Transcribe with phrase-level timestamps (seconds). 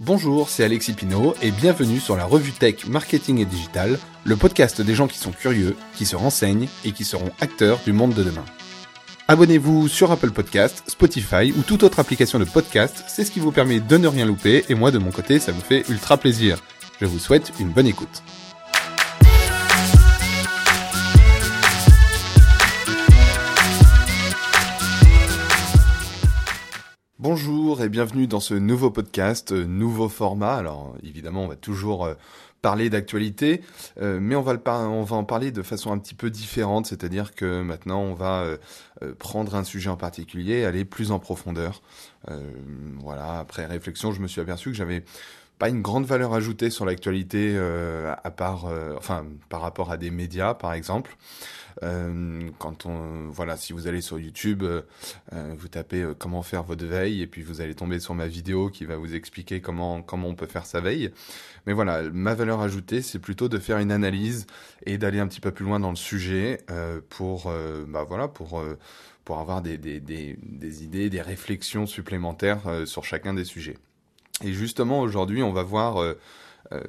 [0.00, 4.80] Bonjour, c'est Alexis Pinault et bienvenue sur la revue Tech Marketing et Digital, le podcast
[4.80, 8.24] des gens qui sont curieux, qui se renseignent et qui seront acteurs du monde de
[8.24, 8.44] demain.
[9.28, 13.52] Abonnez-vous sur Apple Podcast, Spotify ou toute autre application de podcast, c'est ce qui vous
[13.52, 16.58] permet de ne rien louper et moi de mon côté ça me fait ultra plaisir.
[17.00, 18.24] Je vous souhaite une bonne écoute.
[27.24, 30.56] Bonjour et bienvenue dans ce nouveau podcast, euh, nouveau format.
[30.56, 32.12] Alors évidemment, on va toujours euh,
[32.60, 33.62] parler d'actualité,
[33.98, 38.02] euh, mais on va, en parler de façon un petit peu différente, c'est-à-dire que maintenant
[38.02, 38.44] on va
[39.18, 41.80] prendre un sujet en particulier, et aller plus en profondeur.
[43.00, 45.02] voilà, après réflexion, je me suis aperçu que j'avais
[45.58, 47.58] pas une grande valeur ajoutée sur l'actualité
[48.36, 48.66] par
[49.50, 51.16] rapport à des médias par exemple.
[51.82, 54.82] Euh, quand on, voilà, si vous allez sur YouTube, euh,
[55.32, 58.70] euh, vous tapez comment faire votre veille et puis vous allez tomber sur ma vidéo
[58.70, 61.10] qui va vous expliquer comment comment on peut faire sa veille.
[61.66, 64.46] Mais voilà, ma valeur ajoutée, c'est plutôt de faire une analyse
[64.86, 66.60] et d'aller un petit peu plus loin dans le sujet
[67.08, 67.52] pour,
[67.88, 68.62] bah voilà, pour
[69.24, 73.78] pour avoir des, des, des, des, idées, des réflexions supplémentaires sur chacun des sujets.
[74.42, 76.18] Et justement, aujourd'hui, on va voir euh,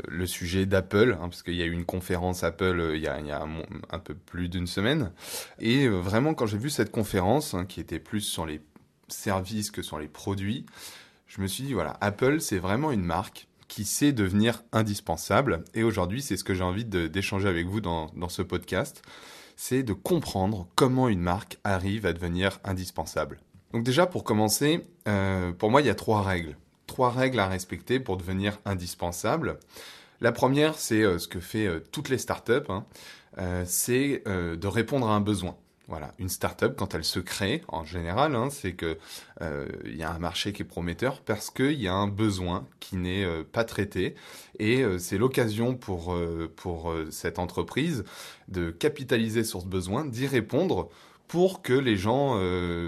[0.07, 3.07] le sujet d'Apple, hein, parce qu'il y a eu une conférence Apple euh, il y
[3.07, 3.45] a,
[3.89, 5.11] un, peu plus d'une semaine.
[5.59, 8.61] Et euh, vraiment, quand j'ai vu cette conférence, hein, qui était plus sur les
[9.07, 10.65] services que sur les produits,
[11.27, 15.63] je me suis dit, voilà, Apple, c'est vraiment une marque qui sait devenir indispensable.
[15.73, 19.01] Et aujourd'hui, c'est ce que j'ai envie d'échanger avec vous dans, ce podcast.
[19.57, 23.39] C'est de comprendre comment une marque arrive à devenir indispensable.
[23.73, 24.85] Donc déjà, pour commencer,
[25.57, 26.55] pour moi, il y a trois règles
[26.87, 29.59] trois règles à respecter pour devenir indispensable.
[30.21, 32.85] La première, c'est euh, ce que fait euh, toutes les startups, hein.
[33.37, 35.55] euh, c'est de répondre à un besoin.
[35.87, 38.97] Voilà, une startup quand elle se crée, en général, hein, c'est que
[39.85, 42.95] il y a un marché qui est prometteur parce qu'il y a un besoin qui
[42.95, 44.15] n'est pas traité
[44.57, 46.17] et c'est l'occasion pour
[46.55, 48.03] pour cette entreprise
[48.47, 50.89] de capitaliser sur ce besoin, d'y répondre
[51.27, 52.35] pour que les gens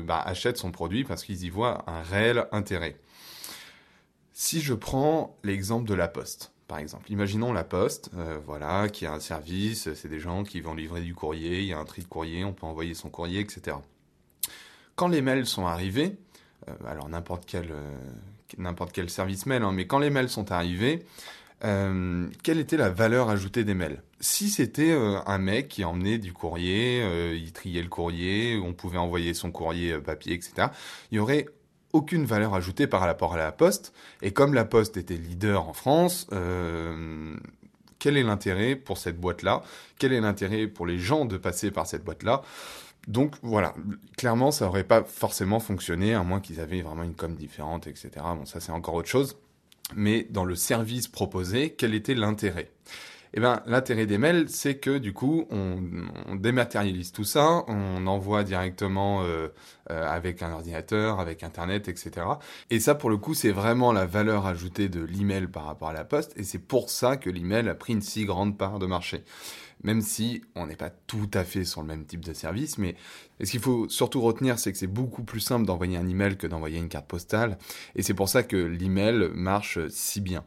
[0.02, 2.98] bah, achètent son produit parce qu'ils y voient un réel intérêt.
[4.40, 9.08] Si je prends l'exemple de la poste, par exemple, imaginons la poste, euh, voilà, qui
[9.08, 11.86] a un service, c'est des gens qui vont livrer du courrier, il y a un
[11.86, 13.78] tri de courrier, on peut envoyer son courrier, etc.
[14.96, 16.18] Quand les mails sont arrivés,
[16.70, 21.04] euh, alors n'importe quel, euh, quel service mail, hein, mais quand les mails sont arrivés,
[21.60, 24.04] quelle était la valeur ajoutée des mails?
[24.20, 27.04] Si c'était un mec qui emmenait du courrier,
[27.36, 30.68] il triait le courrier, on pouvait envoyer son courrier papier, etc.,
[31.12, 31.48] il y aurait
[31.94, 33.94] aucune valeur ajoutée par rapport à la Poste.
[34.22, 37.36] Et comme la Poste était leader en France, euh,
[38.00, 39.64] quel est l'intérêt pour cette boîte-là?
[39.98, 42.42] Quel est l'intérêt pour les gens de passer par cette boîte-là?
[43.08, 43.74] Donc voilà,
[44.18, 48.10] clairement, ça n'aurait pas forcément fonctionné, à moins qu'ils avaient vraiment une com différente, etc.
[48.36, 49.38] Bon, ça c'est encore autre chose.
[49.96, 52.70] Mais dans le service proposé, quel était l'intérêt?
[53.34, 58.44] Eh ben, l'intérêt des mails, c'est que du coup, on, dématérialise tout ça, on envoie
[58.44, 59.48] directement euh,
[59.90, 62.26] euh, avec un ordinateur, avec Internet, etc.
[62.70, 65.94] Et ça, pour le coup, c'est vraiment la valeur ajoutée de l'email par rapport à
[65.94, 68.86] la poste, et c'est pour ça que l'email a pris une si grande part de
[68.86, 69.24] marché.
[69.84, 72.96] Même si on n'est pas tout à fait sur le même type de service, mais
[73.44, 76.48] ce qu'il faut surtout retenir, c'est que c'est beaucoup plus simple d'envoyer un email que
[76.48, 77.58] d'envoyer une carte postale,
[77.96, 80.44] et c'est pour ça que l'email marche si bien.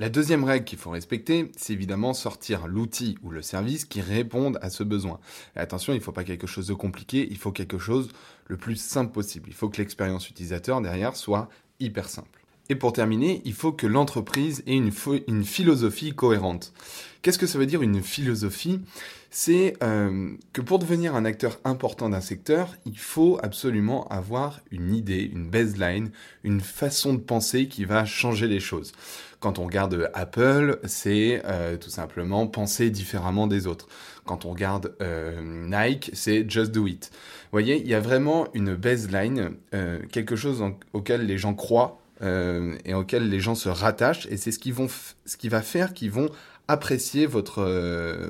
[0.00, 4.58] La deuxième règle qu'il faut respecter, c'est évidemment sortir l'outil ou le service qui répondent
[4.62, 5.20] à ce besoin.
[5.56, 8.08] Attention, il ne faut pas quelque chose de compliqué, il faut quelque chose
[8.46, 9.50] le plus simple possible.
[9.50, 11.50] Il faut que l'expérience utilisateur derrière soit
[11.80, 12.40] hyper simple.
[12.70, 14.92] Et pour terminer, il faut que l'entreprise ait une,
[15.28, 16.72] une, philosophie cohérente.
[17.20, 18.80] Qu'est-ce que ça veut dire une philosophie?
[19.28, 24.94] C'est euh, que pour devenir un acteur important d'un secteur, il faut absolument avoir une
[24.94, 26.10] idée, une baseline,
[26.42, 28.92] une façon de penser qui va changer les choses.
[29.40, 33.88] Quand on regarde Apple, c'est euh, tout simplement penser différemment des autres.
[34.26, 37.10] Quand on regarde euh, Nike, c'est just do it.
[37.10, 40.62] Vous voyez, il y a vraiment une baseline, euh, quelque chose
[40.92, 44.88] auquel les gens croient et auquel les gens se rattachent, et c'est ce, qui vont
[45.24, 46.28] ce qui va faire qu'ils vont
[46.68, 47.62] apprécier votre,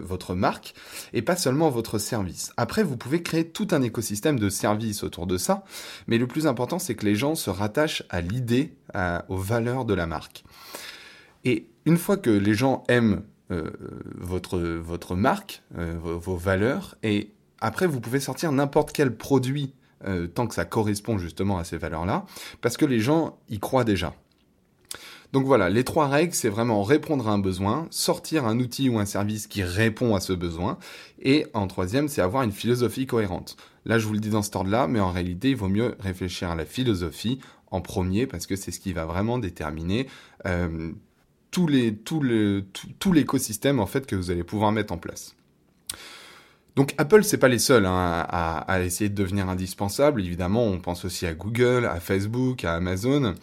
[0.00, 0.74] votre marque
[1.12, 2.52] et pas seulement votre service.
[2.56, 5.64] Après, vous pouvez créer tout un écosystème de services autour de ça,
[6.06, 8.76] mais le plus important, c'est que les gens se rattachent à l'idée,
[9.28, 10.44] aux valeurs de la marque.
[11.44, 13.70] Et une fois que les gens aiment euh,
[14.16, 19.74] votre, votre marque, euh, vos, valeurs, et après vous pouvez sortir n'importe quel produit
[20.06, 22.26] euh, tant que ça correspond justement à ces valeurs-là,
[22.60, 24.14] parce que les gens y croient déjà.
[25.32, 28.98] Donc voilà, les trois règles, c'est vraiment répondre à un besoin, sortir un outil ou
[28.98, 30.78] un service qui répond à ce besoin,
[31.20, 33.56] et en troisième, c'est avoir une philosophie cohérente.
[33.84, 36.50] Là, je vous le dis dans ce ordre-là, mais en réalité, il vaut mieux réfléchir
[36.50, 37.40] à la philosophie
[37.70, 40.08] en premier parce que c'est ce qui va vraiment déterminer
[41.50, 41.66] tout,
[43.12, 45.34] l'écosystème en fait que vous allez pouvoir mettre en place.
[46.76, 50.20] Donc Apple, c'est pas les seuls hein, à, essayer de devenir indispensable.
[50.20, 53.34] Évidemment, on pense aussi à Google, à Facebook, à Amazon.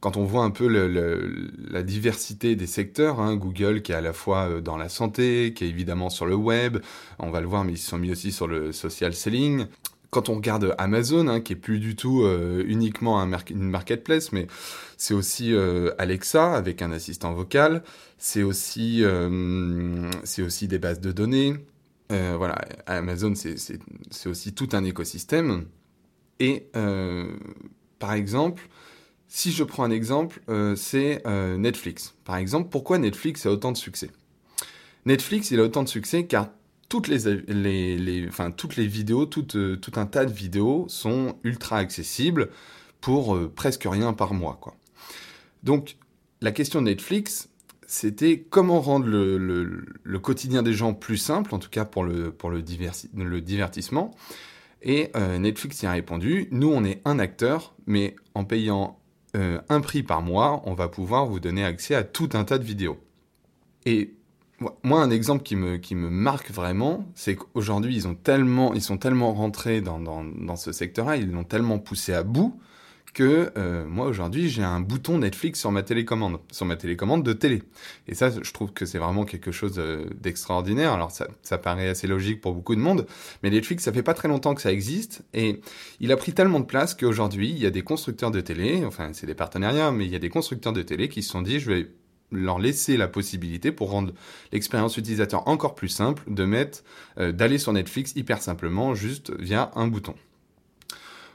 [0.00, 4.12] Quand on voit un peu la diversité des secteurs, hein, Google qui est à la
[4.12, 6.78] fois euh, dans la santé, qui est évidemment sur le web,
[7.18, 9.66] on va le voir, mais ils se sont mis aussi sur le social selling
[10.10, 14.32] quand on regarde Amazon, hein, qui est plus du tout euh, uniquement un une marketplace,
[14.32, 14.46] mais
[14.96, 17.82] c'est aussi euh, Alexa avec un assistant vocal,
[18.18, 21.56] c'est aussi, euh, aussi des bases de données.
[22.08, 22.56] voilà,
[22.86, 25.66] Amazon, c'est aussi tout un écosystème.
[26.38, 26.70] Et
[27.98, 28.68] par exemple,
[29.28, 30.40] si je prends un exemple,
[30.76, 31.22] c'est
[31.58, 32.14] Netflix.
[32.24, 34.10] Par exemple, pourquoi Netflix a autant de succès?
[35.04, 36.48] Netflix, il a autant de succès car
[37.00, 42.50] toutes les, vidéos, tout, euh, tout un tas de vidéos sont ultra accessibles
[43.00, 44.60] pour euh, presque rien par mois.
[45.62, 45.96] Donc,
[46.40, 47.48] la question de Netflix,
[47.86, 52.60] c'était comment rendre le, quotidien des gens plus simple, en tout cas pour le
[53.40, 54.14] divertissement.
[54.82, 58.98] Et euh, Netflix y a répondu, nous on est un acteur, mais en payant
[59.68, 62.64] un prix par mois, on va pouvoir vous donner accès à tout un tas de
[62.64, 62.98] vidéos.
[63.84, 64.15] Et
[64.82, 68.06] moi, un exemple qui me, qui me marque vraiment, c'est qu'aujourd'hui, ils,
[68.74, 72.58] ils sont tellement rentrés dans, dans, dans ce secteur-là, ils l'ont tellement poussé à bout,
[73.12, 77.32] que euh, moi, aujourd'hui, j'ai un bouton Netflix sur ma télécommande, sur ma télécommande de
[77.32, 77.62] télé.
[78.08, 80.92] Et ça, je trouve que c'est vraiment quelque chose euh, d'extraordinaire.
[80.92, 83.06] Alors, ça, ça paraît assez logique pour beaucoup de monde,
[83.42, 85.62] mais Netflix, ça fait pas très longtemps que ça existe, et
[85.98, 89.10] il a pris tellement de place qu'aujourd'hui, il y a des constructeurs de télé, enfin,
[89.14, 91.58] c'est des partenariats, mais il y a des constructeurs de télé qui se sont dit,
[91.58, 91.88] je vais
[92.32, 94.12] leur laisser la possibilité pour rendre
[94.52, 96.82] l'expérience utilisateur encore plus simple de mettre
[97.18, 100.14] euh, d'aller sur Netflix hyper simplement juste via un bouton.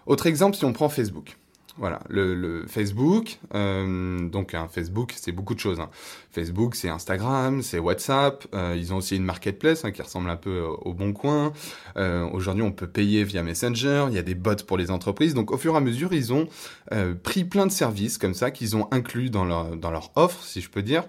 [0.05, 1.37] Autre exemple si on prend Facebook.
[1.81, 5.79] Voilà, le, Facebook, euh, donc un Facebook, c'est beaucoup de choses.
[5.79, 5.89] Hein.
[6.31, 8.45] Facebook, c'est Instagram, c'est WhatsApp.
[8.53, 11.53] Euh, ils ont aussi une marketplace hein, qui ressemble un peu au Bon Coin.
[11.97, 14.05] Euh, Aujourd'hui, on peut payer via Messenger.
[14.09, 15.33] Il y a des bots pour les entreprises.
[15.33, 16.47] Donc, au fur et à mesure, ils ont
[16.93, 20.43] euh, pris plein de services comme ça qu'ils ont inclus dans leur dans leur offre,
[20.43, 21.05] si je peux dire.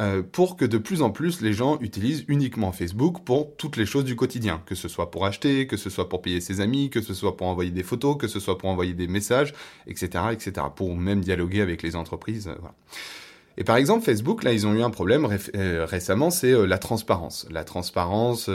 [0.00, 3.86] Euh, pour que de plus en plus les gens utilisent uniquement Facebook pour toutes les
[3.86, 6.90] choses du quotidien, que ce soit pour acheter, que ce soit pour payer ses amis,
[6.90, 9.54] que ce soit pour envoyer des photos, que ce soit pour envoyer des messages,
[9.86, 12.48] etc., etc., pour même dialoguer avec les entreprises.
[12.48, 12.56] Euh.
[13.56, 17.46] Et par exemple, Facebook, là, ils ont eu un problème euh, récemment, c'est la transparence.
[17.52, 18.50] La transparence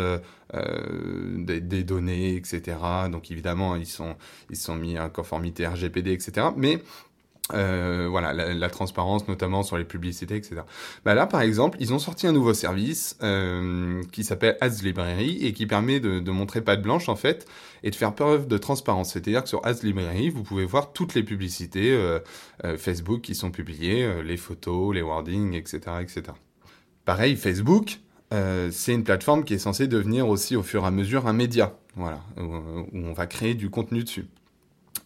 [0.54, 2.76] des, des, données, etc.
[3.10, 4.18] Donc évidemment, ils sont,
[4.50, 6.48] ils sont mis en conformité RGPD, etc.
[6.58, 6.80] Mais
[7.54, 10.62] euh, voilà, la, transparence notamment sur les publicités, etc.
[11.04, 15.40] Bah là, par exemple, ils ont sorti un nouveau service euh, qui s'appelle Ads Library
[15.44, 17.48] et qui permet de, de, montrer patte blanche en fait
[17.82, 19.14] et de faire preuve de transparence.
[19.14, 22.20] C'est-à-dire que sur Ads Library, vous pouvez voir toutes les publicités euh,
[22.78, 26.24] Facebook qui sont publiées, les photos, les wordings, etc., etc.
[27.06, 28.00] Pareil, Facebook,
[28.32, 31.76] c'est une plateforme qui est censée devenir aussi au fur et à mesure un média,
[31.96, 34.28] voilà, où on va créer du contenu dessus.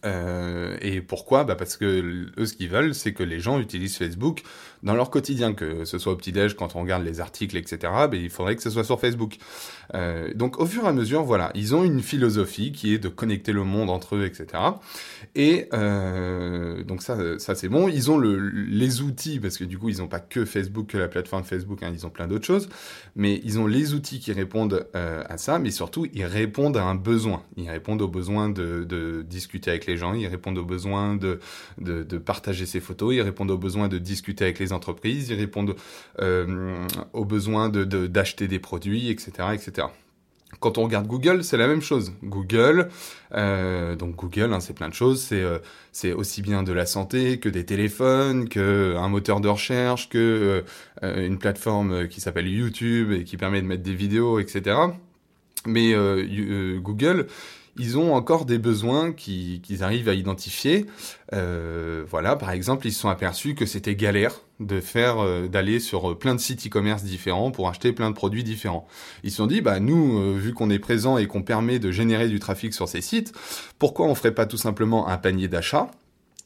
[0.04, 1.44] Euh, et pourquoi?
[1.44, 4.42] Bah Parce que eux, ce qu'ils veulent, c'est que les gens utilisent Facebook
[4.82, 7.78] dans leur quotidien, que ce soit au petit-déj, quand on regarde les articles, etc.
[7.82, 9.36] Bah, il faudrait que ce soit sur Facebook.
[9.94, 13.08] Euh, donc, au fur et à mesure, voilà, ils ont une philosophie qui est de
[13.08, 14.62] connecter le monde entre eux, etc.
[15.34, 17.88] Et euh, donc ça, ça c'est bon.
[17.88, 20.98] Ils ont le, les outils, parce que du coup, ils n'ont pas que Facebook, que
[20.98, 22.68] la plateforme Facebook, hein, ils ont plein d'autres choses,
[23.16, 26.94] mais ils ont les outils qui répondent à ça, mais surtout, ils répondent à un
[26.94, 27.42] besoin.
[27.56, 31.40] Ils répondent au besoin de, de discuter avec les gens, ils répondent aux besoins de,
[31.78, 35.76] de, partager ses photos, ils répondent aux besoins de discuter avec les entreprises, ils répondent
[36.20, 39.88] euh, aux besoins d'acheter des produits, etc., etc.
[40.60, 42.12] Quand on regarde Google, c'est la même chose.
[42.22, 42.88] Google,
[43.34, 45.20] euh, donc Google, hein, c'est plein de choses.
[45.20, 45.58] C'est euh,
[45.90, 50.64] c'est aussi bien de la santé que des téléphones, que un moteur de recherche, que
[51.02, 54.76] une plateforme qui s'appelle YouTube et qui permet de mettre des vidéos, etc.
[55.66, 55.92] Mais
[56.78, 57.26] Google,
[57.78, 60.86] ils ont encore des besoins qu'ils arrivent à identifier.
[61.32, 65.80] Euh, voilà, par exemple, ils se sont aperçus que c'était galère de faire, euh, d'aller
[65.80, 68.86] sur plein de sites e-commerce différents pour acheter plein de produits différents.
[69.24, 71.90] Ils se sont dit, bah nous, euh, vu qu'on est présent et qu'on permet de
[71.90, 73.32] générer du trafic sur ces sites,
[73.78, 75.90] pourquoi on ferait pas tout simplement un panier d'achat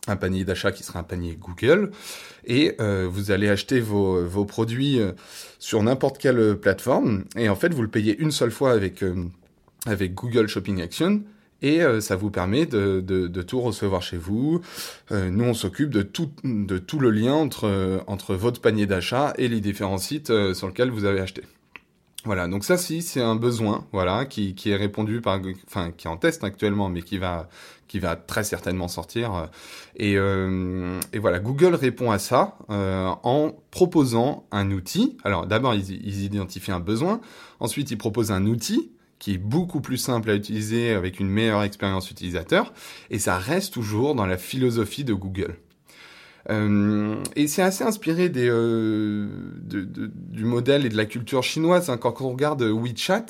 [0.08, 1.90] un panier d'achat qui serait un panier Google,
[2.44, 5.12] et euh, vous allez acheter vos, vos produits euh,
[5.58, 9.26] sur n'importe quelle plateforme, et en fait vous le payez une seule fois avec euh,
[9.86, 11.22] avec Google Shopping Action
[11.62, 14.60] et euh, ça vous permet de, de, tout recevoir chez vous.
[15.10, 19.32] Euh, nous, on s'occupe de tout, de tout le lien entre, entre votre panier d'achat
[19.38, 21.42] et les différents sites euh, sur lesquels vous avez acheté.
[22.24, 26.08] Voilà, donc ça, si c'est un besoin, voilà, qui, qui est répondu par, enfin, qui
[26.08, 27.48] est en test actuellement, mais qui va,
[27.86, 29.48] qui va très certainement sortir.
[29.96, 35.16] Et, euh, et voilà, Google répond à ça euh, en proposant un outil.
[35.24, 37.20] Alors d'abord, ils, ils identifient un besoin.
[37.60, 41.62] Ensuite, ils proposent un outil qui est beaucoup plus simple à utiliser avec une meilleure
[41.62, 42.72] expérience utilisateur.
[43.10, 45.56] Et ça reste toujours dans la philosophie de Google.
[46.50, 49.28] Euh, et c'est assez inspiré des, euh,
[49.60, 51.90] du modèle et de la culture chinoise.
[51.90, 51.98] Hein.
[51.98, 53.26] Quand on regarde WeChat,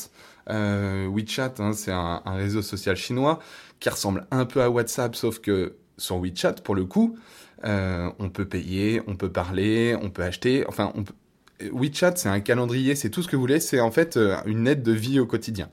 [0.51, 3.41] euh, WeChat, hein, c'est un, un, réseau social chinois
[3.81, 7.19] qui ressemble un peu à WhatsApp, sauf que sur WeChat, pour le coup,
[7.65, 10.65] on peut payer, on peut parler, on peut acheter.
[10.69, 11.15] Enfin, on peut...
[11.73, 13.61] WeChat, c'est un calendrier, c'est tout ce que vous voulez.
[13.61, 15.69] C'est en fait euh, une aide de vie au quotidien.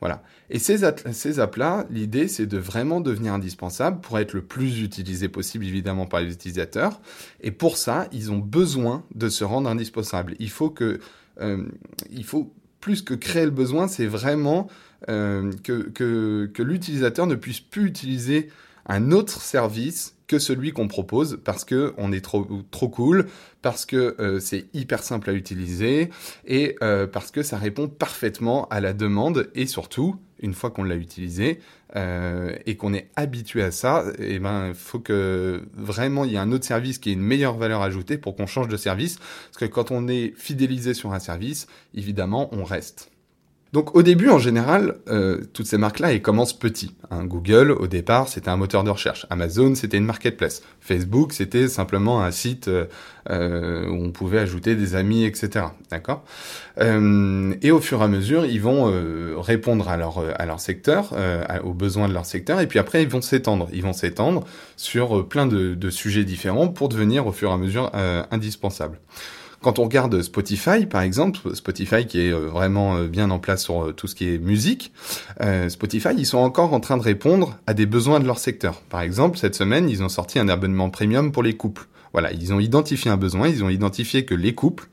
[0.00, 0.22] Voilà.
[0.50, 0.78] Et ces,
[1.12, 6.06] ces apps-là, l'idée, c'est de vraiment devenir indispensable pour être le plus utilisé possible, évidemment,
[6.06, 7.00] par les utilisateurs.
[7.40, 10.34] Et pour ça, ils ont besoin de se rendre indispensables.
[10.40, 10.98] Il faut que,
[11.40, 11.64] euh,
[12.10, 14.66] il faut plus que créer le besoin, c'est vraiment
[15.08, 18.48] euh, que, l'utilisateur ne puisse plus utiliser
[18.86, 23.26] un autre service que celui qu'on propose parce que on est trop trop cool,
[23.60, 26.08] parce que euh, c'est hyper simple à utiliser
[26.46, 30.84] et euh, parce que ça répond parfaitement à la demande et surtout une fois qu'on
[30.84, 31.60] l'a utilisé
[31.96, 36.36] euh, et qu'on est habitué à ça, et eh ben faut que vraiment il y
[36.36, 39.18] ait un autre service qui ait une meilleure valeur ajoutée pour qu'on change de service
[39.18, 43.11] parce que quand on est fidélisé sur un service, évidemment on reste.
[43.72, 46.94] Donc au début, en général, euh, toutes ces marques-là, elles commencent petit.
[47.10, 47.24] Hein.
[47.24, 49.26] Google, au départ, c'était un moteur de recherche.
[49.30, 50.62] Amazon, c'était une marketplace.
[50.80, 52.84] Facebook, c'était simplement un site euh,
[53.30, 55.66] euh, où on pouvait ajouter des amis, etc.
[55.90, 56.22] D'accord?
[56.78, 58.90] Et au fur et à mesure, ils vont
[59.40, 61.14] répondre à leur, à leur secteur,
[61.64, 63.68] aux besoins de leur secteur, et puis après, ils vont s'étendre.
[63.74, 64.44] Ils vont s'étendre
[64.76, 67.90] sur plein de, de, sujets différents pour devenir au fur et à mesure
[68.30, 68.98] indispensables.
[69.62, 73.62] Quand on regarde Spotify, par exemple, Spotify qui est euh, vraiment euh, bien en place
[73.62, 74.92] sur euh, tout ce qui est musique,
[75.68, 78.80] Spotify, ils sont encore en train de répondre à des besoins de leur secteur.
[78.80, 81.86] Par exemple, cette semaine, ils ont sorti un abonnement premium pour les couples.
[82.12, 84.88] Voilà, ils ont identifié un besoin, ils ont identifié que les couples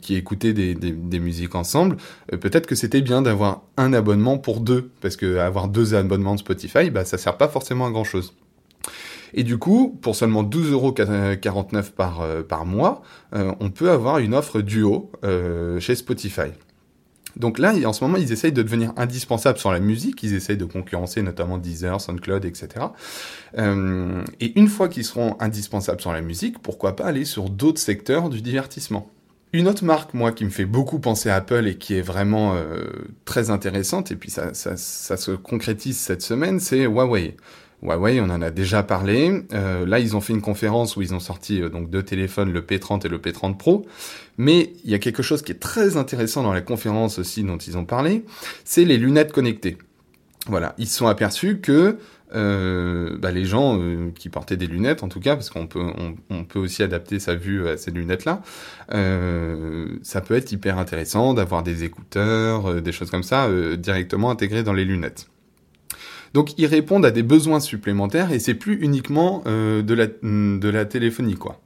[0.00, 1.96] qui écoutaient des, musiques ensemble,
[2.28, 6.40] peut-être que c'était bien d'avoir un abonnement pour deux, parce que avoir deux abonnements de
[6.40, 8.32] Spotify, bah ça sert pas forcément à grand chose.
[9.34, 13.02] Et du coup, pour seulement 12,49€ par, euh, par mois,
[13.34, 16.50] euh, on peut avoir une offre duo euh, chez Spotify.
[17.36, 20.56] Donc là, en ce moment, ils essayent de devenir indispensables sur la musique, ils essayent
[20.56, 22.86] de concurrencer notamment Deezer, SoundCloud, etc.
[23.56, 28.30] Et une fois qu'ils seront indispensables sur la musique, pourquoi pas aller sur d'autres secteurs
[28.30, 29.10] du divertissement
[29.52, 32.54] une autre marque, moi, qui me fait beaucoup penser à Apple et qui est vraiment
[33.24, 37.36] très intéressante, et puis ça se concrétise cette semaine, c'est Huawei.
[37.82, 39.42] Huawei, on en a déjà parlé.
[39.52, 42.52] Euh, là, ils ont fait une conférence où ils ont sorti euh, donc deux téléphones,
[42.52, 43.86] le P30 et le P30 Pro.
[44.36, 47.56] Mais il y a quelque chose qui est très intéressant dans la conférence aussi dont
[47.56, 48.24] ils ont parlé,
[48.64, 49.78] c'est les lunettes connectées.
[50.46, 51.98] Voilà, ils se sont aperçus que
[52.34, 53.78] euh, bah, les gens
[54.14, 55.84] qui portaient des lunettes, en tout cas, parce qu'on peut,
[56.30, 58.40] on, peut aussi adapter sa vue à ces lunettes-là,
[60.02, 64.72] ça peut être hyper intéressant d'avoir des écouteurs, des choses comme ça, directement intégrées dans
[64.72, 65.28] les lunettes.
[66.34, 70.68] Donc ils répondent à des besoins supplémentaires et c'est plus uniquement euh, de, la, de
[70.68, 71.60] la téléphonie quoi.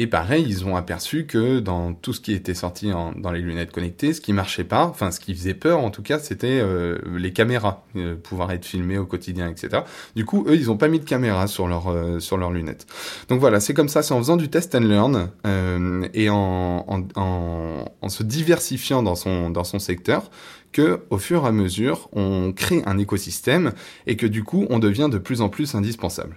[0.00, 3.40] Et pareil, ils ont aperçu que dans tout ce qui était sorti en, dans les
[3.40, 6.60] lunettes connectées, ce qui marchait pas, enfin ce qui faisait peur en tout cas, c'était
[6.62, 9.82] euh, les caméras, euh, pouvoir être filmé au quotidien, etc.
[10.14, 12.86] Du coup, eux, ils ont pas mis de caméra sur leur euh, sur leurs lunettes.
[13.28, 16.84] Donc voilà, c'est comme ça, c'est en faisant du test and learn euh, et en,
[16.86, 20.30] en, en, en, se diversifiant dans son dans son secteur
[20.72, 23.72] que au fur et à mesure, on crée un écosystème
[24.06, 26.36] et que du coup, on devient de plus en plus indispensable.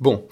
[0.00, 0.24] Bon.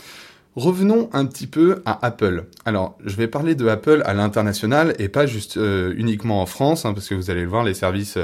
[0.55, 2.45] Revenons un petit peu à Apple.
[2.67, 6.85] Alors, je vais parler de Apple à l'international et pas juste euh, uniquement en France,
[6.85, 8.19] hein, parce que vous allez le voir, les services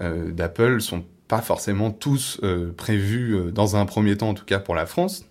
[0.00, 4.44] euh, d'Apple sont pas forcément tous euh, prévus euh, dans un premier temps, en tout
[4.44, 5.24] cas pour la France.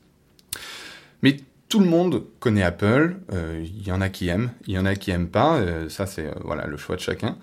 [1.22, 1.38] Mais
[1.70, 3.18] tout le monde connaît Apple.
[3.34, 5.62] Euh, il y en a qui aiment, il y en a qui aiment pas.
[5.90, 7.38] ça, c'est voilà le choix de chacun.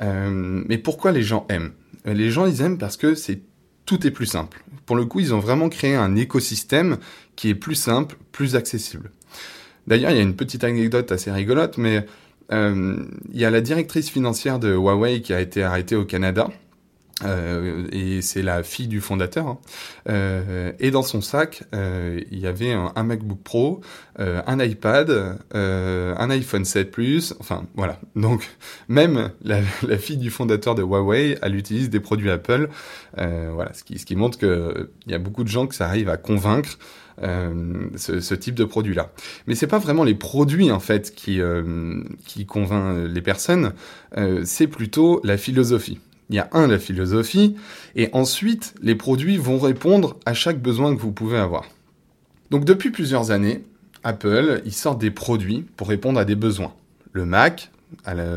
[0.00, 1.72] mais pourquoi les gens aiment?
[2.04, 3.14] Les gens, ils aiment parce que
[3.86, 4.62] tout est plus simple.
[4.86, 6.98] Pour le coup, ils ont vraiment créé un écosystème
[7.36, 9.10] qui est plus simple, plus accessible.
[9.86, 12.04] D'ailleurs, il y a une petite anecdote assez rigolote, mais
[12.52, 16.48] euh, il y a la directrice financière de Huawei qui a été arrêtée au Canada
[17.24, 19.46] Euh, et c'est la fille du fondateur.
[19.46, 19.58] Hein.
[20.08, 23.80] Euh, et dans son sac, euh, il y avait un, MacBook Pro,
[24.20, 27.34] euh, un iPad, euh, un iPhone 7 Plus.
[27.40, 28.00] Enfin, voilà.
[28.14, 28.48] Donc,
[28.88, 29.62] même la,
[29.98, 32.68] fille du fondateur de Huawei, elle utilise des produits Apple.
[33.16, 35.86] voilà, ce qui, ce qui montre que il y a beaucoup de gens que ça
[35.86, 36.78] arrive à convaincre.
[37.20, 39.10] Ce, ce, type de produit-là.
[39.48, 41.40] Mais c'est pas vraiment les produits en fait qui
[42.26, 43.72] qui convainc les personnes,
[44.44, 45.98] c'est plutôt la philosophie.
[46.30, 47.56] Il y a un, la philosophie,
[47.96, 51.64] et ensuite, les produits vont répondre à chaque besoin que vous pouvez avoir.
[52.50, 53.64] Donc depuis plusieurs années,
[54.04, 56.72] Apple, ils sortent des produits pour répondre à des besoins.
[57.12, 57.70] Le Mac,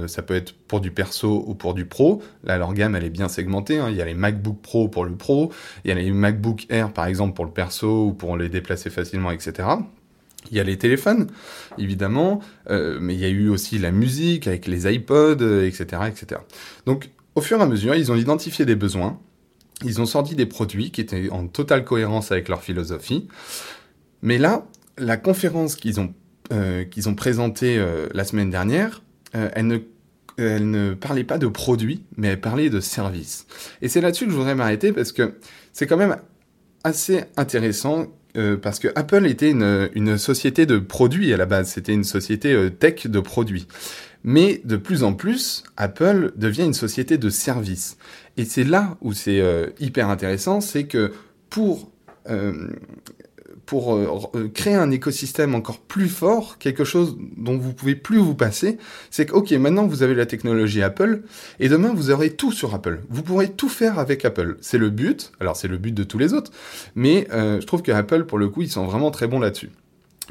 [0.07, 2.21] ça peut être pour du perso ou pour du pro.
[2.43, 3.79] Là, leur gamme, elle est bien segmentée.
[3.79, 3.89] Hein.
[3.89, 5.51] Il y a les MacBook Pro pour le pro,
[5.83, 8.89] il y a les MacBook Air, par exemple, pour le perso ou pour les déplacer
[8.89, 9.67] facilement, etc.
[10.49, 11.27] Il y a les téléphones,
[11.77, 16.41] évidemment, euh, mais il y a eu aussi la musique avec les iPods, etc., etc.
[16.87, 19.19] Donc, au fur et à mesure, ils ont identifié des besoins,
[19.83, 23.27] ils ont sorti des produits qui étaient en totale cohérence avec leur philosophie.
[24.21, 26.13] Mais là, la conférence qu'ils ont,
[26.51, 29.01] euh, ont présentée euh, la semaine dernière,
[29.35, 29.77] euh, elle, ne,
[30.37, 33.47] elle ne parlait pas de produits, mais elle parlait de services.
[33.81, 35.35] Et c'est là-dessus que je voudrais m'arrêter parce que
[35.73, 36.17] c'est quand même
[36.83, 38.07] assez intéressant
[38.61, 42.69] parce que Apple était une, une, société de produits à la base, c'était une société
[42.79, 43.67] tech de produits.
[44.23, 47.97] Mais de plus en plus, Apple devient une société de services.
[48.37, 51.11] Et c'est là où c'est euh, hyper intéressant, c'est que
[51.49, 51.91] pour
[53.71, 58.17] pour euh, euh, créer un écosystème encore plus fort, quelque chose dont vous pouvez plus
[58.17, 58.77] vous passer,
[59.09, 61.21] c'est que ok, maintenant vous avez la technologie Apple
[61.61, 62.99] et demain vous aurez tout sur Apple.
[63.09, 64.57] Vous pourrez tout faire avec Apple.
[64.59, 65.31] C'est le but.
[65.39, 66.51] Alors c'est le but de tous les autres,
[66.95, 69.69] mais euh, je trouve que Apple pour le coup ils sont vraiment très bons là-dessus.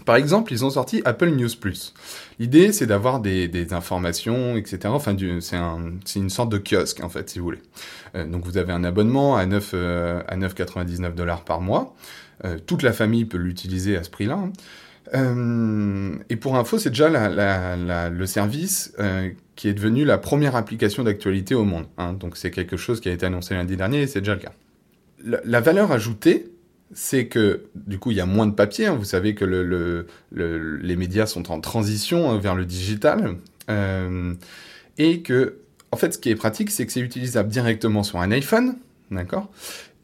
[0.04, 1.94] Par exemple, ils ont sorti Apple News Plus.
[2.38, 4.80] L'idée, c'est d'avoir des, informations, etc.
[4.86, 7.62] Enfin, c'est un, une sorte de kiosque, en fait, si vous voulez.
[8.14, 11.94] donc, vous avez un abonnement à 9, à 9,99 dollars par mois.
[12.44, 14.34] Euh, toute la famille peut l'utiliser à ce prix-là.
[14.34, 14.52] Hein.
[15.14, 21.02] Euh, et pour info, c'est déjà le service euh, qui est devenu la première application
[21.02, 21.86] d'actualité au monde.
[21.98, 22.12] Hein.
[22.12, 24.52] Donc c'est quelque chose qui a été annoncé lundi dernier et c'est déjà le cas.
[25.22, 26.50] La, valeur ajoutée,
[26.92, 28.86] c'est que du coup il y a moins de papier.
[28.86, 28.94] Hein.
[28.94, 30.06] Vous savez que
[30.82, 33.36] les médias sont en transition vers le digital
[34.98, 35.56] et que
[35.92, 38.76] en fait ce qui est pratique, c'est que c'est utilisable directement sur un iPhone,
[39.10, 39.50] d'accord?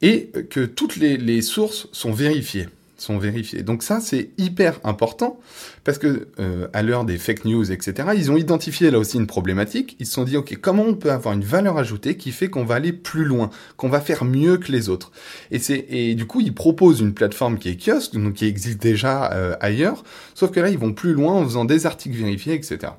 [0.02, 3.62] Et que toutes les, sources sont vérifiées sont vérifiées.
[3.62, 5.38] Donc ça, c'est hyper important
[5.84, 9.26] parce que euh, à l'heure des fake news, etc., ils ont identifié là aussi une
[9.26, 9.96] problématique.
[9.98, 12.64] Ils se sont dit, ok, comment on peut avoir une valeur ajoutée qui fait qu'on
[12.64, 15.12] va aller plus loin, qu'on va faire mieux que les autres.
[15.50, 18.80] Et c'est et du coup, ils proposent une plateforme qui est kiosque, donc qui existe
[18.80, 22.54] déjà euh, ailleurs, sauf que là, ils vont plus loin en faisant des articles vérifiés,
[22.54, 22.92] etc.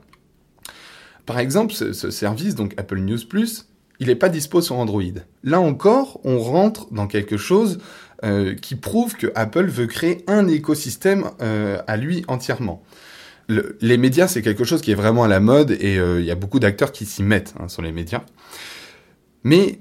[1.26, 3.68] Par exemple, ce, ce service, donc Apple News Plus,
[4.00, 5.02] il n'est pas dispo sur Android.
[5.44, 7.80] Là encore, on rentre dans quelque chose
[8.24, 12.84] euh, qui prouve que Apple veut créer un écosystème euh, à lui entièrement.
[13.48, 16.26] Le, les médias, c'est quelque chose qui est vraiment à la mode et euh, il
[16.26, 18.24] y a beaucoup d'acteurs qui s'y mettent hein, sur les médias.
[19.44, 19.80] Mais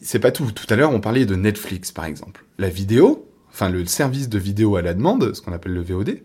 [0.00, 0.52] c'est pas tout.
[0.52, 2.44] Tout à l'heure, on parlait de Netflix, par exemple.
[2.58, 6.20] La vidéo, enfin le service de vidéo à la demande, ce qu'on appelle le VOD,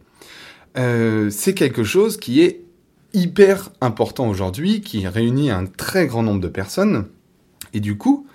[1.32, 2.62] c'est quelque chose qui est
[3.14, 7.08] hyper important aujourd'hui, qui réunit un très grand nombre de personnes
[7.74, 8.28] et du coup,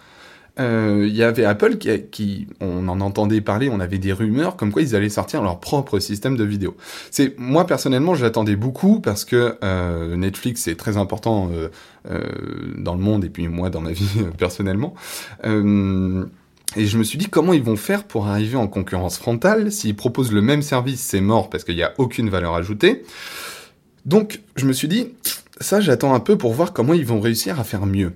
[0.60, 4.70] euh, il y avait Apple qui, on en entendait parler, on avait des rumeurs comme
[4.70, 6.76] quoi ils allaient sortir leur propre système de vidéo.
[7.10, 11.68] C'est moi personnellement, j'attendais beaucoup parce que euh, Netflix est très important euh,
[12.76, 14.94] dans le monde et puis moi dans ma vie personnellement.
[15.44, 19.72] et je me suis dit comment ils vont faire pour arriver en concurrence frontale?
[19.72, 23.04] S'ils proposent le même service, c'est mort parce qu'il n'y a aucune valeur ajoutée.
[24.04, 25.08] Donc je me suis dit
[25.60, 28.12] ça, j'attends un peu pour voir comment ils vont réussir à faire mieux.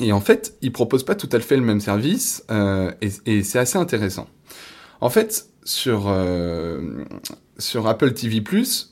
[0.00, 3.58] Et en fait, ils proposent pas tout à fait le même service, euh, et, c'est
[3.58, 4.28] assez intéressant.
[5.00, 7.04] En fait, sur euh,
[7.58, 8.42] sur Apple TV+,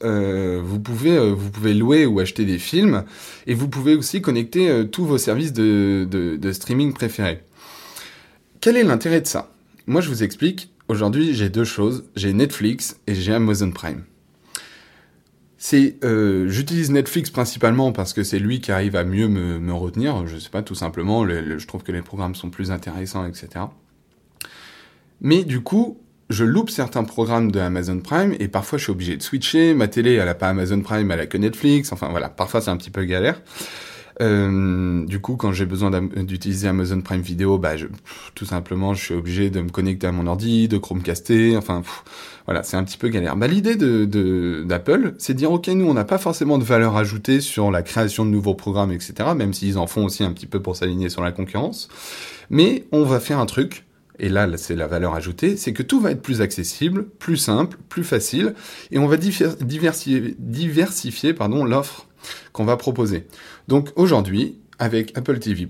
[0.03, 3.05] euh, vous pouvez euh, vous pouvez louer ou acheter des films,
[3.47, 7.42] et vous pouvez aussi connecter euh, tous vos services de, de, de streaming préférés.
[8.61, 9.53] Quel est l'intérêt de ça?
[9.87, 10.71] Moi, je vous explique.
[10.88, 12.05] Aujourd'hui, j'ai deux choses.
[12.16, 14.03] J'ai Netflix et j'ai Amazon Prime
[15.59, 19.73] c'est euh, j'utilise Netflix principalement parce que c'est lui qui arrive à mieux me, me
[19.73, 20.27] retenir.
[20.27, 23.66] Je sais pas, tout simplement, je trouve que les programmes sont plus intéressants, etc.
[25.21, 29.16] Mais du coup, je loupe certains programmes de Amazon Prime et parfois je suis obligé
[29.16, 29.75] de switcher.
[29.75, 31.92] Ma télé, elle a pas Amazon Prime, elle a que Netflix.
[31.92, 33.40] Enfin voilà, parfois c'est un petit peu galère.
[34.22, 37.87] Euh, du coup, quand j'ai besoin d'utiliser Amazon Prime Video, bah, je,
[38.35, 41.83] tout simplement, je suis obligé de me connecter à mon ordi, de Chromecaster, enfin,
[42.46, 43.37] voilà, c'est un petit peu galère.
[43.37, 46.96] Bah, l'idée de d'Apple, c'est de dire, ok, nous, on n'a pas forcément de valeur
[46.96, 50.46] ajoutée sur la création de nouveaux programmes, etc., même s'ils en font aussi un petit
[50.46, 51.88] peu pour s'aligner sur la concurrence,
[52.48, 53.85] mais on va faire un truc
[54.18, 57.76] et là c'est la valeur ajoutée, c'est que tout va être plus accessible, plus simple,
[57.88, 58.55] plus facile,
[58.90, 62.07] et on va diversifier, diversifier l'offre
[62.57, 63.27] qu'on va proposer.
[63.69, 65.69] Donc aujourd'hui, avec Apple TV+,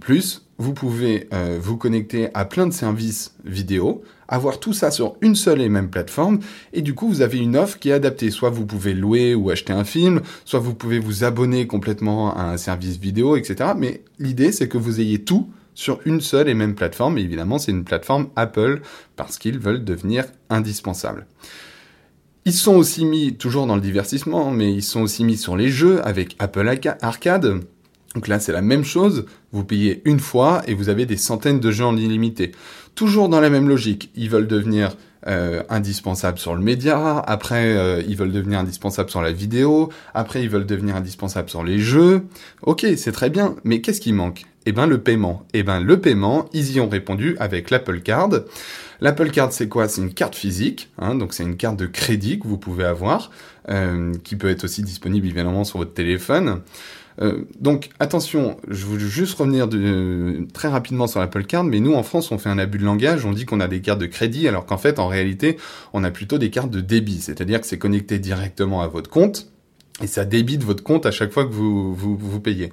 [0.59, 5.35] vous pouvez euh, vous connecter à plein de services vidéo, avoir tout ça sur une
[5.35, 6.38] seule et même plateforme,
[6.72, 8.31] et du coup vous avez une offre qui est adaptée.
[8.31, 12.44] Soit vous pouvez louer ou acheter un film, soit vous pouvez vous abonner complètement à
[12.44, 13.70] un service vidéo, etc.
[13.77, 17.18] Mais l'idée c'est que vous ayez tout sur une seule et même plateforme.
[17.18, 18.81] Et évidemment, c'est une plateforme Apple
[19.16, 21.27] parce qu'ils veulent devenir indispensables.
[22.46, 25.68] Ils sont aussi mis, toujours dans le divertissement, mais ils sont aussi mis sur les
[25.68, 27.61] jeux avec Apple Arcade.
[28.14, 29.26] Donc là, c'est la même chose.
[29.50, 32.52] Vous payez une fois et vous avez des centaines de jeux en illimité.
[32.94, 34.11] Toujours dans la même logique.
[34.14, 37.18] Ils veulent devenir euh, indispensables sur le média.
[37.26, 39.90] Après, euh, ils veulent devenir indispensables sur la vidéo.
[40.14, 42.24] Après, ils veulent devenir indispensables sur les jeux.
[42.62, 43.56] Ok, c'est très bien.
[43.64, 44.44] Mais qu'est-ce qui manque?
[44.68, 45.46] Eh ben le paiement.
[45.54, 48.30] Eh ben le paiement, ils y ont répondu avec l'Apple Card.
[49.00, 49.88] L'Apple Card, c'est quoi?
[49.88, 53.30] C'est une carte physique, hein, donc c'est une carte de crédit que vous pouvez avoir,
[53.68, 56.62] euh, qui peut être aussi disponible évidemment sur votre téléphone.
[57.20, 59.68] Euh, donc attention, je veux juste revenir
[60.52, 63.24] très rapidement sur l'Apple Card, mais nous en France on fait un abus de langage,
[63.24, 65.57] on dit qu'on a des cartes de crédit, alors qu'en fait en réalité
[65.92, 69.50] on a plutôt des cartes de débit, c'est-à-dire que c'est connecté directement à votre compte
[70.02, 72.70] et ça débite votre compte à chaque fois que vous, payez.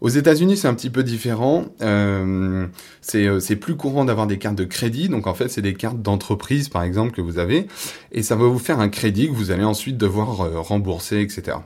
[0.00, 1.66] Aux États-Unis, c'est un petit peu différent.
[1.80, 2.66] Euh,
[3.14, 5.08] euh, c'est plus courant d'avoir des cartes de crédit.
[5.08, 7.66] Donc en fait, c'est des cartes d'entreprise, par exemple, que vous avez.
[8.12, 10.28] Et ça va vous faire un crédit que vous allez ensuite devoir
[10.66, 11.58] rembourser, etc.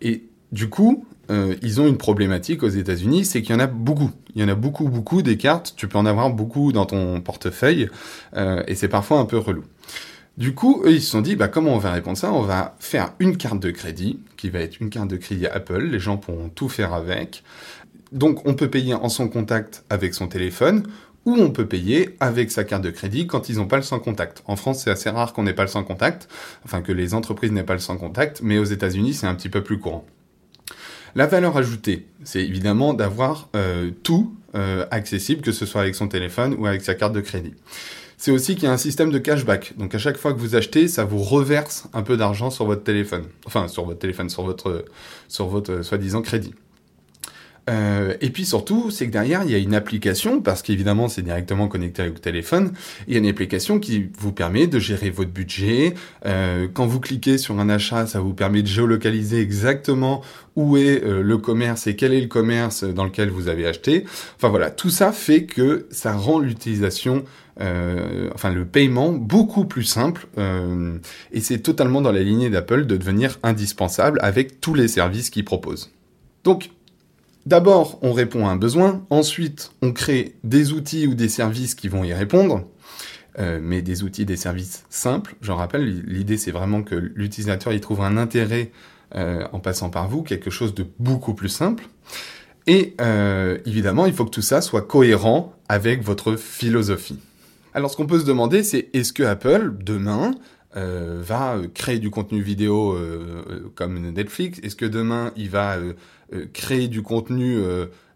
[0.00, 3.66] Et du coup, euh, ils ont une problématique aux États-Unis, c'est qu'il y en a
[3.66, 4.10] beaucoup.
[4.34, 5.74] Il y en a beaucoup, beaucoup des cartes.
[5.76, 7.88] Tu peux en avoir beaucoup dans ton portefeuille.
[8.36, 9.64] Euh, et c'est parfois un peu relou.
[10.38, 12.32] Du coup, eux, ils se sont dit, bah, comment on va répondre ça?
[12.32, 15.82] On va faire une carte de crédit, qui va être une carte de crédit Apple.
[15.82, 17.42] Les gens pourront tout faire avec.
[18.12, 20.86] Donc, on peut payer en sans contact avec son téléphone,
[21.24, 24.00] ou on peut payer avec sa carte de crédit quand ils n'ont pas le sans
[24.00, 24.42] contact.
[24.46, 26.28] En France, c'est assez rare qu'on n'ait pas le sans contact,
[26.64, 29.48] enfin que les entreprises n'aient pas le sans contact, mais aux États-Unis, c'est un petit
[29.48, 30.04] peu plus courant.
[31.14, 36.08] La valeur ajoutée, c'est évidemment d'avoir euh, tout euh, accessible, que ce soit avec son
[36.08, 37.54] téléphone ou avec sa carte de crédit
[38.22, 39.76] c'est aussi qu'il y a un système de cashback.
[39.78, 42.84] Donc à chaque fois que vous achetez, ça vous reverse un peu d'argent sur votre
[42.84, 43.24] téléphone.
[43.46, 44.84] Enfin, sur votre téléphone, sur votre,
[45.26, 46.54] sur votre euh, soi-disant crédit.
[47.70, 51.22] Euh, et puis surtout, c'est que derrière, il y a une application, parce qu'évidemment, c'est
[51.22, 52.72] directement connecté avec le téléphone.
[53.06, 55.94] Il y a une application qui vous permet de gérer votre budget.
[56.26, 60.22] Euh, quand vous cliquez sur un achat, ça vous permet de géolocaliser exactement
[60.56, 64.04] où est euh, le commerce et quel est le commerce dans lequel vous avez acheté.
[64.36, 67.24] Enfin voilà, tout ça fait que ça rend l'utilisation
[67.60, 70.96] euh, enfin le paiement beaucoup plus simple euh,
[71.32, 75.44] et c'est totalement dans la lignée d'Apple de devenir indispensable avec tous les services qu'ils
[75.44, 75.90] proposent.
[76.44, 76.70] Donc
[77.44, 81.88] D'abord, on répond à un besoin, ensuite, on crée des outils ou des services qui
[81.88, 82.64] vont y répondre,
[83.38, 85.34] euh, mais des outils, des services simples.
[85.40, 88.70] Je rappelle, l'idée c'est vraiment que l'utilisateur y trouve un intérêt
[89.16, 91.88] euh, en passant par vous, quelque chose de beaucoup plus simple.
[92.68, 97.18] Et euh, évidemment, il faut que tout ça soit cohérent avec votre philosophie.
[97.74, 100.32] Alors ce qu'on peut se demander, c'est est-ce que Apple, demain,
[100.74, 102.96] va créer du contenu vidéo
[103.74, 104.58] comme Netflix?
[104.62, 105.76] Est-ce que demain il va
[106.52, 107.58] créer du contenu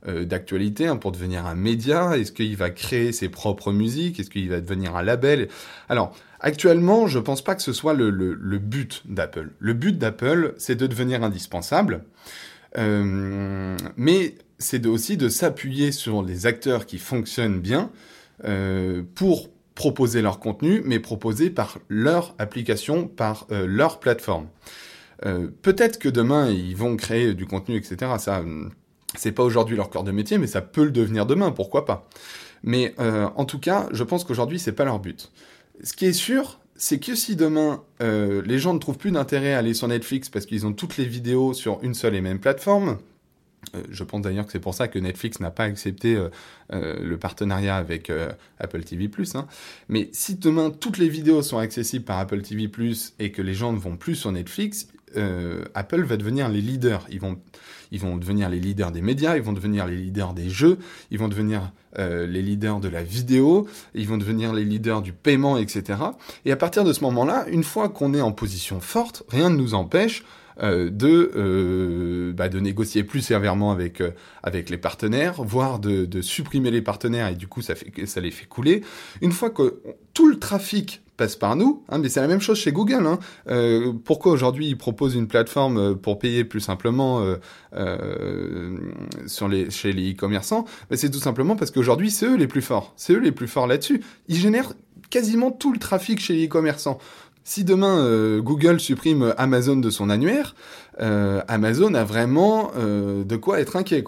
[0.07, 4.21] d'actualité hein, pour devenir un média Est-ce qu'il va créer ses propres musiques?
[4.21, 5.49] Est-ce qu'il va devenir un label?
[5.89, 8.11] Alors actuellement, je pense pas que ce soit le,
[8.59, 9.51] but d'Apple.
[9.59, 12.05] Le but d'Apple, c'est de devenir indispensable.
[12.77, 17.91] mais c'est aussi de s'appuyer sur les acteurs qui fonctionnent bien
[19.15, 24.49] pour proposer leur contenu, mais proposé par leur application, par euh, leur plateforme.
[25.25, 28.13] Euh, peut-être que demain ils vont créer du contenu, etc.
[28.19, 28.71] Ça, hum,
[29.17, 32.09] c'est pas aujourd'hui leur corps de métier, mais ça peut le devenir demain, pourquoi pas.
[32.63, 35.33] Mais euh, en tout cas, je pense qu'aujourd'hui c'est pas leur but.
[35.83, 39.59] Ce qui est sûr, c'est que si demain les gens ne trouvent plus d'intérêt à
[39.59, 42.99] aller sur Netflix parce qu'ils ont toutes les vidéos sur une seule et même plateforme,
[43.75, 46.29] euh, je pense d'ailleurs que c'est pour ça que Netflix n'a pas accepté euh,
[46.73, 48.13] euh, le partenariat avec
[48.59, 49.11] Apple TV+.
[49.35, 49.47] Hein.
[49.89, 52.71] Mais si demain toutes les vidéos sont accessibles par Apple TV+,
[53.19, 54.89] et que les gens ne vont plus sur Netflix,
[55.75, 57.07] Apple va devenir les leaders.
[57.11, 57.39] Ils vont,
[57.93, 60.79] ils vont devenir les leaders des médias, ils vont devenir les leaders des jeux,
[61.11, 65.57] ils vont devenir les leaders de la vidéo, ils vont devenir les leaders du paiement,
[65.57, 65.99] etc.
[66.45, 69.57] Et à partir de ce moment-là, une fois qu'on est en position forte, rien ne
[69.57, 70.23] nous empêche
[70.63, 76.23] euh, de, euh, bah, de négocier plus sévèrement avec, euh, avec les partenaires, voire de,
[76.23, 77.75] supprimer les partenaires et du coup ça,
[78.07, 78.83] ça les fait couler.
[79.21, 79.83] Une fois que
[80.15, 83.07] tout le trafic passe par nous, hein, mais c'est la même chose chez Google.
[83.07, 83.19] Hein.
[83.49, 87.37] Euh, pourquoi aujourd'hui ils proposent une plateforme pour payer plus simplement euh,
[87.75, 88.77] euh,
[89.71, 90.65] chez les e-commerçants?
[90.91, 92.93] Ben, C'est tout simplement parce qu'aujourd'hui c'est eux les plus forts.
[92.97, 94.03] C'est eux les plus forts là-dessus.
[94.29, 94.73] Ils génèrent
[95.11, 96.99] quasiment tout le trafic chez les e-commerçants.
[97.49, 100.57] Si demain euh, Google supprime Amazon de son annuaire,
[101.01, 104.03] euh, Amazon a vraiment euh, de quoi être inquiet.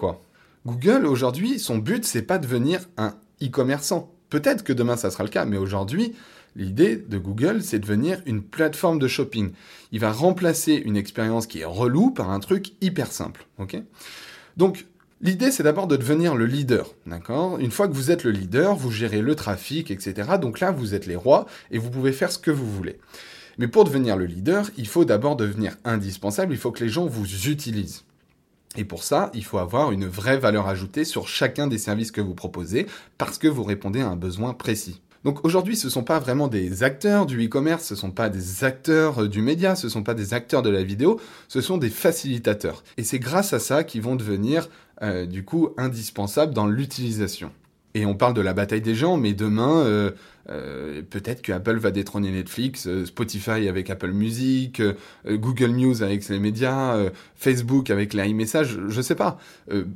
[0.65, 4.11] Google aujourd'hui, son but c'est pas de devenir un e-commerçant.
[4.29, 6.15] Peut-être que demain ça sera le cas, mais aujourd'hui,
[6.55, 9.51] l'idée de Google c'est de devenir une plateforme de shopping.
[9.91, 13.47] Il va remplacer une expérience qui est relou par un truc hyper simple,
[14.57, 14.85] Donc
[15.21, 18.89] L'idée, c'est d'abord de devenir le leader, Une fois que vous êtes le leader, vous
[18.89, 20.37] gérez le trafic, etc.
[20.41, 22.97] Donc là, vous êtes les rois et vous pouvez faire ce que vous voulez.
[23.57, 27.05] Mais pour devenir le leader, il faut d'abord devenir indispensable, il faut que les gens
[27.05, 28.05] vous utilisent.
[28.77, 32.21] Et pour ça, il faut avoir une vraie valeur ajoutée sur chacun des services que
[32.21, 32.85] vous proposez,
[33.17, 35.01] parce que vous répondez à un besoin précis.
[35.23, 38.29] Donc aujourd'hui, ce ne sont pas vraiment des acteurs du e-commerce, ce ne sont pas
[38.29, 41.59] des acteurs euh, du média, ce ne sont pas des acteurs de la vidéo, ce
[41.59, 42.83] sont des facilitateurs.
[42.97, 44.69] Et c'est grâce à ça qu'ils vont devenir
[45.01, 47.51] euh, du coup indispensables dans l'utilisation.
[47.95, 50.11] Et on parle de la bataille des gens, mais demain, euh,
[50.49, 54.93] euh, peut-être que Apple va détrôner Netflix, euh, Spotify avec Apple Music, euh,
[55.27, 59.37] Google News avec les médias, euh, Facebook avec les iMessage, je sais pas.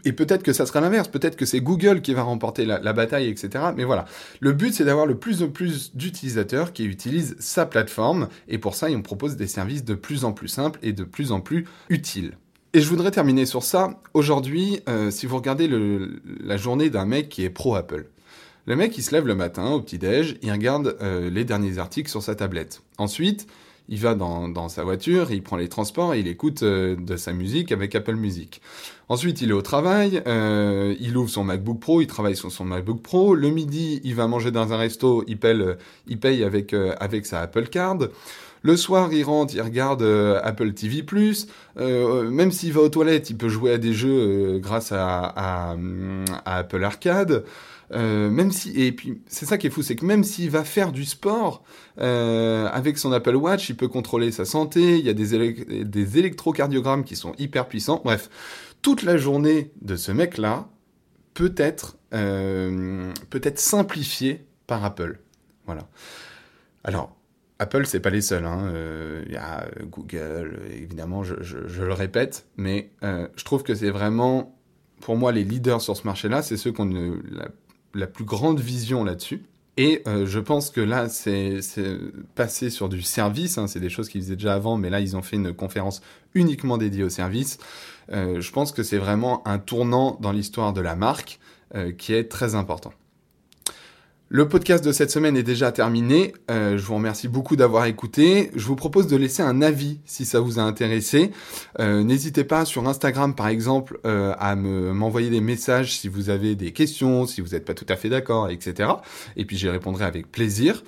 [0.06, 3.28] et peut-être que ça sera l'inverse, peut-être que c'est Google qui va remporter la, bataille,
[3.28, 3.66] etc.
[3.76, 4.06] Mais voilà,
[4.40, 8.76] le but c'est d'avoir le plus de plus d'utilisateurs qui utilisent sa plateforme, et pour
[8.76, 11.66] ça, on propose des services de plus en plus simples et de plus en plus
[11.90, 12.38] utiles.
[12.76, 14.00] Et je voudrais terminer sur ça.
[14.16, 18.08] Aujourd'hui, euh, si vous regardez le, la journée d'un mec qui est pro Apple,
[18.66, 22.10] le mec il se lève le matin au petit-déj, il regarde euh, les derniers articles
[22.10, 22.82] sur sa tablette.
[22.98, 23.48] Ensuite,
[23.90, 27.18] il va dans, dans, sa voiture, il prend les transports et il écoute euh, de
[27.18, 28.62] sa musique avec Apple Music.
[29.10, 32.64] Ensuite, il est au travail, euh, il ouvre son MacBook Pro, il travaille sur son
[32.64, 33.36] MacBook Pro.
[33.36, 37.98] Le midi, il va manger dans un resto, il paye, avec, avec sa Apple Card.
[38.62, 40.02] Le soir, il rentre, il regarde
[40.42, 41.04] Apple TV+.
[41.76, 45.76] Même s'il va aux toilettes, il peut jouer à des jeux grâce à, à,
[46.46, 47.44] à, Apple Arcade.
[47.94, 50.64] Euh, même si et puis c'est ça qui est fou, c'est que même s'il va
[50.64, 51.64] faire du sport
[51.98, 54.98] avec son Apple Watch, il peut contrôler sa santé.
[54.98, 58.02] Il y a des, élec des électrocardiogrammes qui sont hyper puissants.
[58.04, 58.30] Bref,
[58.82, 60.70] toute la journée de ce mec-là
[61.34, 65.20] peut être peut être simplifiée par Apple.
[65.66, 65.88] Voilà.
[66.84, 67.16] Alors
[67.64, 68.46] Apple, c'est pas les seuls.
[68.46, 68.70] Hein.
[68.74, 73.90] Euh, y a euh, Google, évidemment, je, le répète, mais euh, je trouve que c'est
[73.90, 74.58] vraiment,
[75.00, 76.90] pour moi, les leaders sur ce marché-là, c'est ceux qui ont
[77.32, 77.48] la,
[77.94, 79.44] la, plus grande vision là-dessus.
[79.76, 81.60] Et euh, je pense que là, c'est
[82.36, 83.58] passé sur du service.
[83.58, 83.68] Hein.
[83.68, 86.02] C'est des choses qu'ils faisaient déjà avant, mais là, ils ont fait une conférence
[86.36, 87.58] uniquement dédiée au service.
[88.12, 91.40] Euh, je pense que c'est vraiment un tournant dans l'histoire de la marque
[91.98, 92.94] qui est très important.
[94.36, 96.34] Le podcast de cette semaine est déjà terminé.
[96.50, 98.50] Euh, je vous remercie beaucoup d'avoir écouté.
[98.56, 101.30] Je vous propose de laisser un avis si ça vous a intéressé.
[101.80, 106.56] Euh, N'hésitez pas sur Instagram par exemple euh, à m'envoyer des messages si vous avez
[106.56, 108.90] des questions, si vous n'êtes pas tout à fait d'accord, etc.
[109.38, 110.84] Et puis j'y répondrai avec plaisir.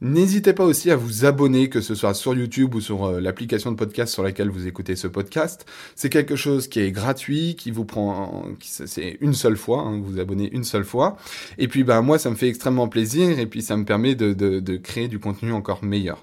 [0.00, 3.72] N'hésitez pas aussi à vous abonner, que ce soit sur YouTube ou sur euh, l'application
[3.72, 5.66] de podcast sur laquelle vous écoutez ce podcast.
[5.96, 10.20] C'est quelque chose qui est gratuit, qui vous prend, c'est une seule fois, hein, vous
[10.20, 11.16] abonnez une seule fois.
[11.58, 14.76] Et puis, bah, moi, ça me fait extrêmement plaisir et puis ça me permet de,
[14.76, 16.22] créer du contenu encore meilleur.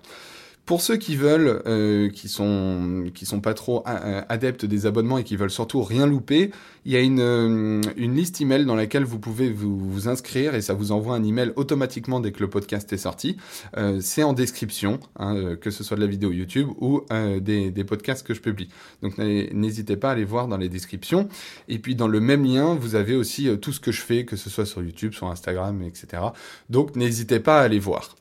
[0.65, 5.17] Pour ceux qui veulent, euh, qui sont qui sont pas trop euh, adeptes des abonnements
[5.17, 6.51] et qui veulent surtout rien louper,
[6.85, 10.53] il y a une, euh, une liste email dans laquelle vous pouvez vous, vous, inscrire
[10.53, 13.37] et ça vous envoie un email automatiquement dès que le podcast est sorti.
[13.75, 17.39] Euh, c'est en description, hein, euh, que ce soit de la vidéo YouTube ou euh,
[17.39, 18.69] des, des podcasts que je publie.
[19.01, 21.27] Donc n'hésitez pas à aller voir dans les descriptions.
[21.67, 24.35] Et puis dans le même lien, vous avez aussi tout ce que je fais, que
[24.35, 26.21] ce soit sur YouTube, sur Instagram, etc.
[26.69, 28.15] Donc n'hésitez pas à aller voir.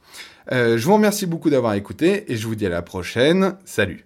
[0.53, 3.57] Euh, je vous remercie beaucoup d'avoir écouté et je vous dis à la prochaine.
[3.65, 4.05] Salut